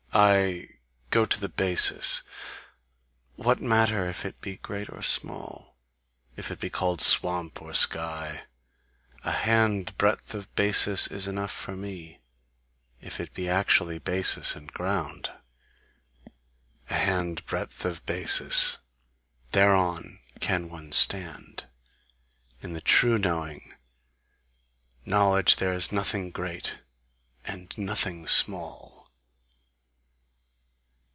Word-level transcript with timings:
I 0.13 0.67
go 1.09 1.25
to 1.25 1.39
the 1.39 1.47
basis: 1.47 2.21
What 3.37 3.61
matter 3.61 4.09
if 4.09 4.25
it 4.25 4.41
be 4.41 4.57
great 4.57 4.89
or 4.89 5.01
small? 5.01 5.77
If 6.35 6.51
it 6.51 6.59
be 6.59 6.69
called 6.69 6.99
swamp 6.99 7.61
or 7.61 7.73
sky? 7.73 8.43
A 9.23 9.31
handbreadth 9.31 10.33
of 10.33 10.53
basis 10.53 11.07
is 11.07 11.29
enough 11.29 11.53
for 11.53 11.77
me, 11.77 12.19
if 12.99 13.21
it 13.21 13.33
be 13.33 13.47
actually 13.47 13.99
basis 13.99 14.53
and 14.53 14.69
ground! 14.73 15.31
A 16.89 16.95
handbreadth 16.95 17.85
of 17.85 18.05
basis: 18.05 18.79
thereon 19.53 20.19
can 20.41 20.67
one 20.69 20.91
stand. 20.91 21.67
In 22.61 22.73
the 22.73 22.81
true 22.81 23.17
knowing 23.17 23.75
knowledge 25.05 25.55
there 25.55 25.71
is 25.71 25.89
nothing 25.89 26.31
great 26.31 26.79
and 27.45 27.73
nothing 27.77 28.27
small." 28.27 28.99